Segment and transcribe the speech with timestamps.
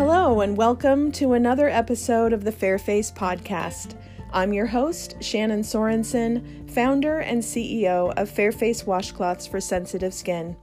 [0.00, 3.96] Hello, and welcome to another episode of the Fairface Podcast.
[4.32, 10.56] I'm your host, Shannon Sorensen, founder and CEO of Fairface Washcloths for Sensitive Skin.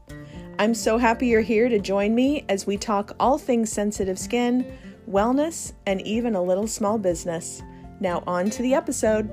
[0.57, 4.75] I'm so happy you're here to join me as we talk all things sensitive skin,
[5.07, 7.61] wellness, and even a little small business.
[7.99, 9.29] Now, on to the episode.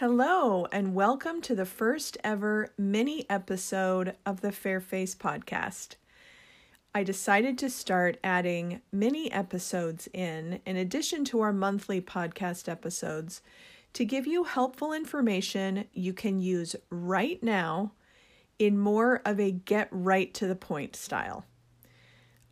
[0.00, 5.94] Hello, and welcome to the first ever mini episode of the Fairface podcast.
[6.94, 13.40] I decided to start adding mini episodes in, in addition to our monthly podcast episodes,
[13.94, 17.92] to give you helpful information you can use right now
[18.58, 21.46] in more of a get right to the point style.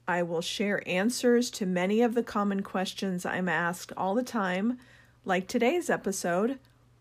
[0.09, 4.79] I will share answers to many of the common questions I'm asked all the time,
[5.27, 6.59] like today's episode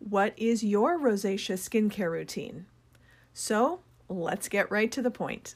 [0.09, 2.65] what is your rosacea skincare routine?
[3.33, 5.55] So let's get right to the point.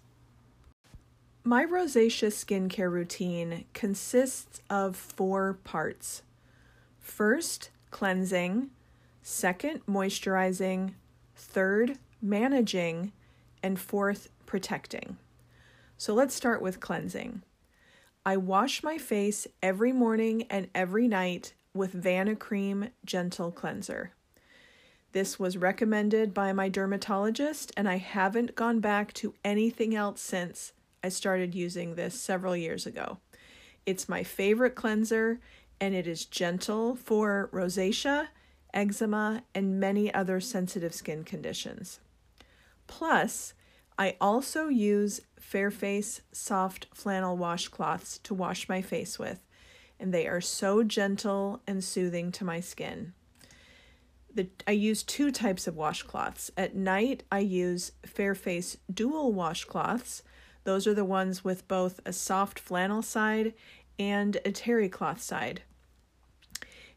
[1.44, 6.23] My rosacea skincare routine consists of four parts.
[7.00, 8.70] First, cleansing.
[9.22, 10.94] Second, moisturizing.
[11.36, 13.12] Third, managing.
[13.62, 15.18] And fourth, protecting.
[15.98, 17.44] So let's start with cleansing.
[18.25, 24.14] I wash my face every morning and every night with Vanicream Gentle Cleanser.
[25.18, 30.74] This was recommended by my dermatologist, and I haven't gone back to anything else since
[31.04, 33.18] I started using this several years ago.
[33.84, 35.40] It's my favorite cleanser,
[35.82, 38.28] and it is gentle for rosacea,
[38.76, 42.00] eczema, and many other sensitive skin conditions.
[42.86, 43.56] Plus,
[43.98, 49.40] I also use Fairface soft flannel washcloths to wash my face with,
[50.00, 53.14] and they are so gentle and soothing to my skin
[54.38, 56.50] the I use two types of washcloths.
[56.56, 60.22] At night, I use Fairface dual washcloths.
[60.64, 63.54] Those are the ones with both a soft flannel side
[64.00, 65.64] and a terry cloth side.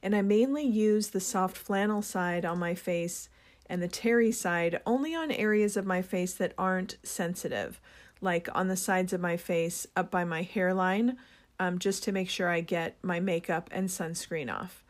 [0.03, 3.29] And I mainly use the soft flannel side on my face
[3.67, 7.81] and the terry side only on areas of my face that aren't sensitive,
[8.21, 11.17] like on the sides of my face up by my hairline,
[11.59, 14.83] um, just to make sure I get my makeup and sunscreen off.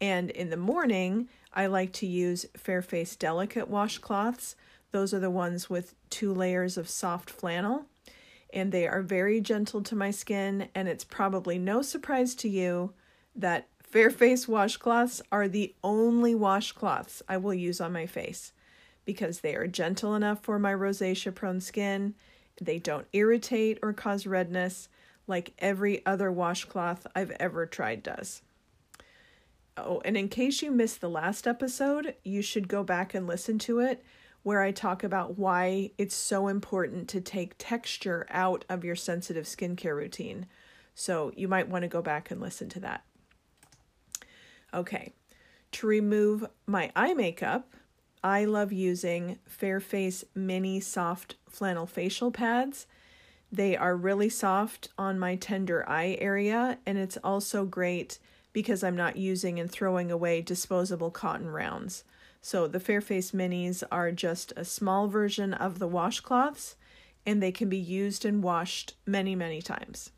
[0.00, 4.54] And in the morning, I like to use Fairface Delicate washcloths.
[4.90, 7.86] Those are the ones with two layers of soft flannel,
[8.52, 10.68] and they are very gentle to my skin.
[10.74, 12.92] And it's probably no surprise to you
[13.34, 18.52] that Fairface washcloths are the only washcloths I will use on my face
[19.04, 22.14] because they are gentle enough for my rosacea prone skin.
[22.60, 24.88] They don't irritate or cause redness
[25.26, 28.42] like every other washcloth I've ever tried does.
[29.76, 33.58] Oh, and in case you missed the last episode, you should go back and listen
[33.60, 34.04] to it
[34.44, 39.46] where I talk about why it's so important to take texture out of your sensitive
[39.46, 40.46] skincare routine.
[40.94, 43.04] So you might want to go back and listen to that.
[44.72, 45.12] Okay,
[45.72, 47.72] to remove my eye makeup,
[48.22, 52.86] I love using Fairface Mini Soft Flannel Facial Pads.
[53.50, 58.18] They are really soft on my tender eye area, and it's also great
[58.54, 62.04] because I'm not using and throwing away disposable cotton rounds.
[62.40, 66.76] So the Fairface Minis are just a small version of the washcloths
[67.26, 70.10] and they can be used and washed many, many times.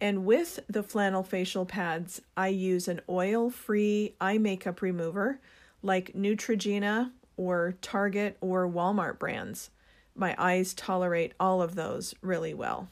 [0.00, 5.40] And with the flannel facial pads, I use an oil free eye makeup remover
[5.82, 9.70] like Neutrogena or Target or Walmart brands.
[10.14, 12.88] My eyes tolerate all of those really well.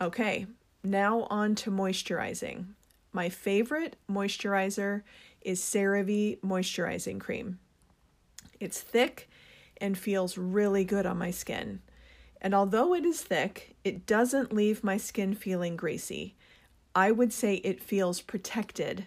[0.00, 0.46] Okay,
[0.86, 2.66] now on to moisturizing.
[3.12, 5.02] My favorite moisturizer
[5.40, 7.58] is CeraVe Moisturizing Cream.
[8.60, 9.28] It's thick
[9.78, 11.80] and feels really good on my skin.
[12.40, 16.36] And although it is thick, it doesn't leave my skin feeling greasy.
[16.94, 19.06] I would say it feels protected.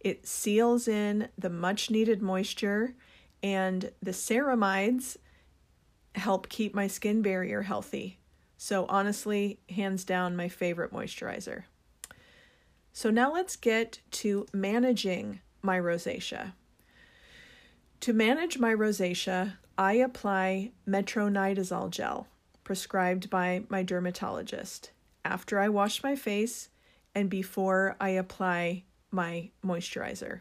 [0.00, 2.94] It seals in the much needed moisture,
[3.42, 5.16] and the ceramides
[6.14, 8.18] help keep my skin barrier healthy.
[8.66, 11.64] So, honestly, hands down, my favorite moisturizer.
[12.94, 16.54] So, now let's get to managing my rosacea.
[18.00, 22.26] To manage my rosacea, I apply metronidazole gel
[22.64, 24.92] prescribed by my dermatologist
[25.26, 26.70] after I wash my face
[27.14, 30.40] and before I apply my moisturizer.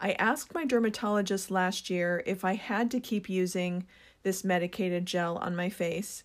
[0.00, 3.88] I asked my dermatologist last year if I had to keep using
[4.22, 6.22] this medicated gel on my face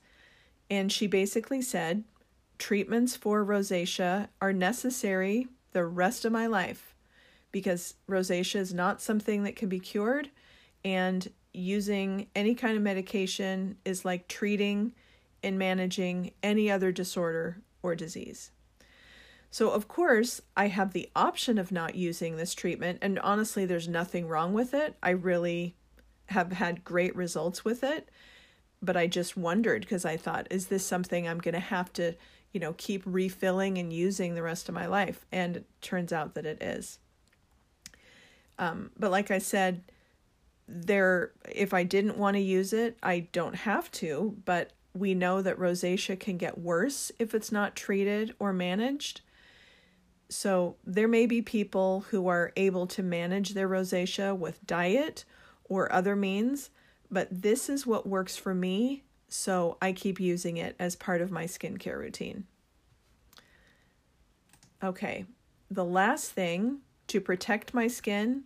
[0.69, 2.03] and she basically said
[2.57, 6.95] treatments for rosacea are necessary the rest of my life
[7.51, 10.29] because rosacea is not something that can be cured
[10.83, 14.93] and using any kind of medication is like treating
[15.41, 18.51] and managing any other disorder or disease.
[19.51, 23.87] So, of course, I have the option of not using this treatment, and honestly, there's
[23.87, 24.97] nothing wrong with it.
[25.01, 25.75] I really
[26.27, 28.09] have had great results with it,
[28.85, 32.13] but I just wondered because I thought, is this something I'm going to have to,
[32.51, 35.25] you know, keep refilling and using the rest of my life?
[35.31, 36.99] And it turns out that it is.
[38.57, 39.83] Um, but like I said,
[40.67, 45.41] there, if I didn't want to use it, I don't have to, but we know
[45.41, 49.21] that rosacea can get worse if it's not treated or managed.
[50.29, 55.25] So there may be people who are able to manage their rosacea with diet
[55.65, 56.69] or other means,
[57.15, 61.31] but this is what works for me, so I keep using it as part of
[61.31, 62.43] my skincare routine.
[64.83, 65.25] Okay,
[65.71, 68.43] the last thing to protect my skin,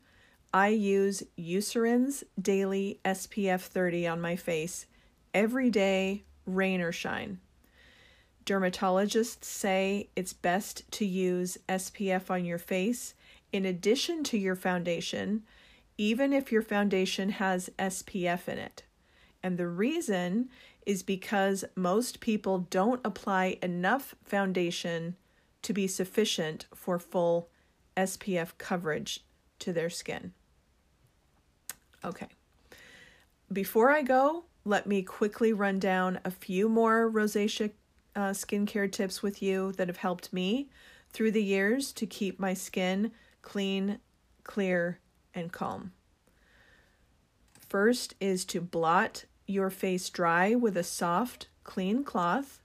[0.53, 4.85] I use Eucerin's Daily SPF 30 on my face
[5.33, 7.39] every day, rain or shine.
[8.45, 13.15] Dermatologists say it's best to use SPF on your face
[13.51, 15.41] in addition to your foundation,
[15.99, 18.83] even if your foundation has SPF in it.
[19.43, 20.47] And the reason
[20.85, 25.17] is because most people don't apply enough foundation
[25.61, 27.49] to be sufficient for full
[27.97, 29.25] SPF coverage
[29.59, 30.31] to their skin.
[32.05, 32.29] Okay.
[33.51, 37.71] Before I go, let me quickly run down a few more rosacea
[38.15, 40.69] uh, skincare tips with you that have helped me
[41.11, 43.11] through the years to keep my skin
[43.41, 43.99] clean,
[44.45, 44.99] clear,
[45.39, 45.93] and calm.
[47.67, 52.61] First is to blot your face dry with a soft, clean cloth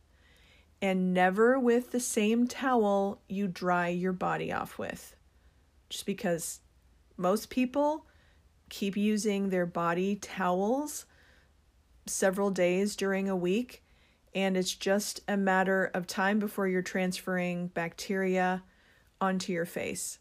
[0.83, 5.17] and never with the same towel you dry your body off with.
[5.89, 6.61] Just because
[7.17, 8.07] most people
[8.69, 11.07] keep using their body towels
[12.07, 13.83] several days during a week
[14.35, 18.63] and it's just a matter of time before you're transferring bacteria
[19.21, 20.19] onto your face.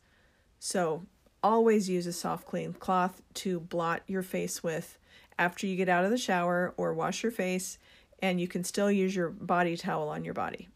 [0.59, 1.03] So,
[1.43, 4.97] always use a soft, clean cloth to blot your face with
[5.37, 7.77] after you get out of the shower or wash your face,
[8.19, 10.69] and you can still use your body towel on your body.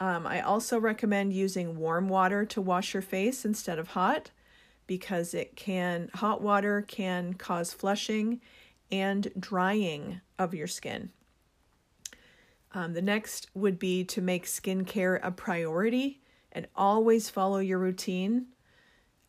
[0.00, 4.30] Um, I also recommend using warm water to wash your face instead of hot
[4.86, 8.40] because it can hot water can cause flushing
[8.90, 11.10] and drying of your skin.
[12.72, 16.20] Um, the next would be to make skincare a priority
[16.52, 18.46] and always follow your routine.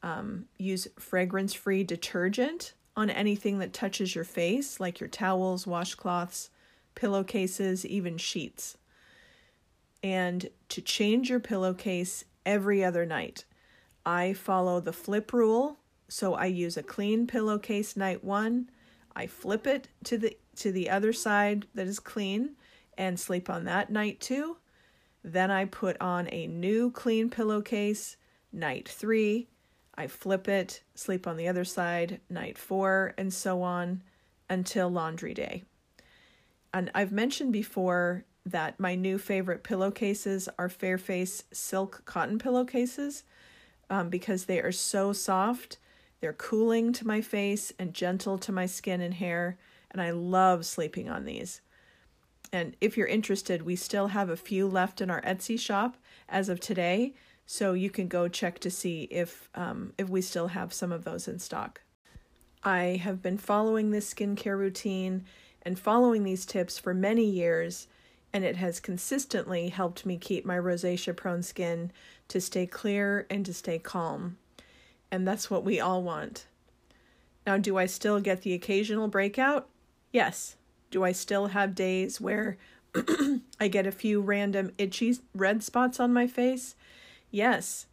[0.03, 6.49] Um, use fragrance free detergent on anything that touches your face, like your towels, washcloths,
[6.95, 8.77] pillowcases, even sheets.
[10.03, 13.45] And to change your pillowcase every other night.
[14.05, 15.77] I follow the flip rule,
[16.07, 18.69] so I use a clean pillowcase night one.
[19.15, 22.55] I flip it to the to the other side that is clean
[22.97, 24.57] and sleep on that night too.
[25.23, 28.17] Then I put on a new clean pillowcase
[28.51, 29.47] night three.
[30.01, 34.01] I flip it, sleep on the other side night four, and so on
[34.49, 35.63] until laundry day.
[36.73, 43.25] And I've mentioned before that my new favorite pillowcases are Fairface silk cotton pillowcases
[43.91, 45.77] um, because they are so soft.
[46.19, 49.59] They're cooling to my face and gentle to my skin and hair,
[49.91, 51.61] and I love sleeping on these.
[52.51, 55.95] And if you're interested, we still have a few left in our Etsy shop
[56.27, 57.13] as of today,
[57.51, 61.03] so you can go check to see if um, if we still have some of
[61.03, 61.81] those in stock.
[62.63, 65.25] I have been following this skincare routine
[65.61, 67.87] and following these tips for many years,
[68.31, 71.91] and it has consistently helped me keep my rosacea prone skin
[72.29, 74.37] to stay clear and to stay calm.
[75.11, 76.45] And that's what we all want.
[77.45, 79.67] Now, do I still get the occasional breakout?
[80.13, 80.55] Yes.
[80.89, 82.57] Do I still have days where
[83.59, 86.75] I get a few random itchy red spots on my face?
[87.31, 87.87] Yes.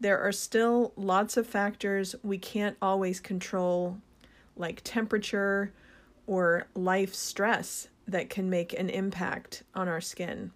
[0.00, 3.98] There are still lots of factors we can't always control,
[4.56, 5.72] like temperature
[6.26, 10.50] or life stress, that can make an impact on our skin.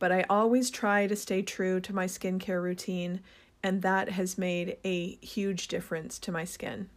[0.00, 3.20] But I always try to stay true to my skincare routine,
[3.62, 6.90] and that has made a huge difference to my skin.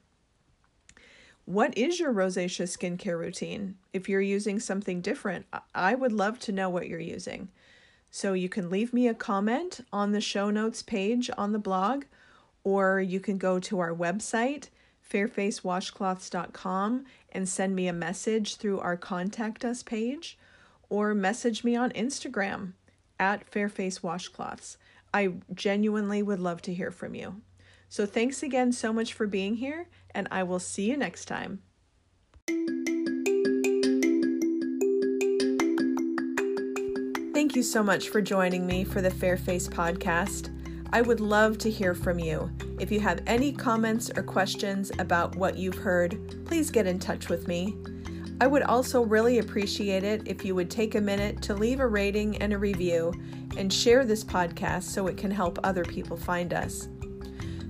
[1.46, 3.75] What is your rosacea skincare routine?
[3.92, 7.50] If you're using something different, I would love to know what you're using.
[8.10, 12.06] So you can leave me a comment on the show notes page on the blog,
[12.63, 14.70] or you can go to our website,
[15.12, 20.38] fairfacewashcloths.com, and send me a message through our contact us page,
[20.90, 22.74] or message me on Instagram
[23.20, 24.77] at Fairface Washcloths.
[25.13, 27.41] I genuinely would love to hear from you.
[27.89, 31.62] So thanks again so much for being here, and I will see you next time.
[37.34, 40.50] Thank you so much for joining me for the Fairface podcast.
[40.91, 42.51] I would love to hear from you.
[42.79, 47.29] If you have any comments or questions about what you've heard, please get in touch
[47.29, 47.75] with me.
[48.43, 51.88] I would also really appreciate it if you would take a minute to leave a
[51.88, 53.13] rating and a review
[53.55, 56.89] and share this podcast so it can help other people find us.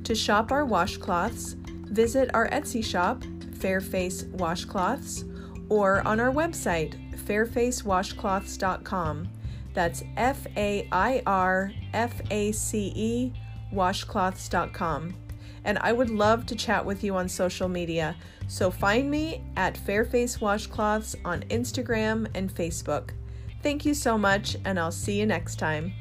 [0.03, 1.53] To shop our washcloths,
[1.91, 5.29] visit our Etsy shop, Fairface Washcloths,
[5.69, 9.29] or on our website, fairfacewashcloths.com.
[9.75, 13.31] That's F A I R F A C E
[13.71, 15.22] washcloths.com.
[15.65, 18.15] And I would love to chat with you on social media,
[18.47, 23.11] so find me at Fairface Washcloths on Instagram and Facebook.
[23.61, 25.93] Thank you so much, and I'll see you next time.